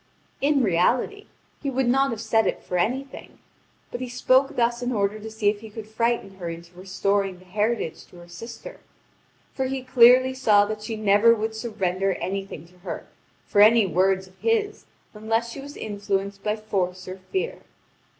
In 0.41 0.63
reality, 0.63 1.27
he 1.61 1.69
would 1.69 1.87
not 1.87 2.09
have 2.09 2.21
said 2.21 2.47
it 2.47 2.63
for 2.63 2.75
anything; 2.79 3.37
but 3.91 4.01
he 4.01 4.09
spoke 4.09 4.55
thus 4.55 4.81
in 4.81 4.91
order 4.91 5.19
to 5.19 5.29
see 5.29 5.47
if 5.47 5.59
he 5.59 5.69
could 5.69 5.87
frighten 5.87 6.37
her 6.37 6.49
into 6.49 6.73
restoring 6.75 7.37
the 7.37 7.45
heritage 7.45 8.07
to 8.07 8.15
her 8.15 8.27
sister; 8.27 8.79
for 9.53 9.65
he 9.65 9.83
clearly 9.83 10.33
saw 10.33 10.65
that 10.65 10.81
she 10.81 10.95
never 10.95 11.35
would 11.35 11.53
surrender 11.53 12.13
anything 12.13 12.65
to 12.69 12.79
her 12.79 13.05
for 13.45 13.61
any 13.61 13.85
words 13.85 14.25
of 14.25 14.35
his 14.39 14.85
unless 15.13 15.51
she 15.51 15.59
was 15.61 15.77
influenced 15.77 16.41
by 16.41 16.55
force 16.55 17.07
or 17.07 17.19
fear. 17.31 17.59